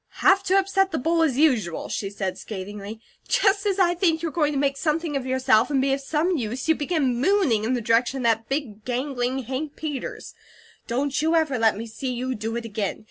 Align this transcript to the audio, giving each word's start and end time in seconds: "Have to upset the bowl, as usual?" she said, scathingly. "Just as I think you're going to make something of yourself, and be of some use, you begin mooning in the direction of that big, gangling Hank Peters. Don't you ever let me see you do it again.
"Have 0.25 0.41
to 0.45 0.57
upset 0.57 0.89
the 0.89 0.97
bowl, 0.97 1.21
as 1.21 1.37
usual?" 1.37 1.87
she 1.87 2.09
said, 2.09 2.35
scathingly. 2.35 2.99
"Just 3.27 3.67
as 3.67 3.77
I 3.77 3.93
think 3.93 4.23
you're 4.23 4.31
going 4.31 4.51
to 4.51 4.57
make 4.57 4.75
something 4.75 5.15
of 5.15 5.27
yourself, 5.27 5.69
and 5.69 5.79
be 5.79 5.93
of 5.93 6.01
some 6.01 6.37
use, 6.37 6.67
you 6.67 6.73
begin 6.73 7.21
mooning 7.21 7.63
in 7.65 7.73
the 7.73 7.81
direction 7.81 8.17
of 8.17 8.23
that 8.23 8.49
big, 8.49 8.83
gangling 8.83 9.43
Hank 9.43 9.75
Peters. 9.75 10.33
Don't 10.87 11.21
you 11.21 11.35
ever 11.35 11.59
let 11.59 11.77
me 11.77 11.85
see 11.85 12.11
you 12.11 12.33
do 12.33 12.55
it 12.55 12.65
again. 12.65 12.99